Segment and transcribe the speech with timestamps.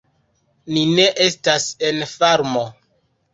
[0.77, 2.65] Ni ne estas en farmo."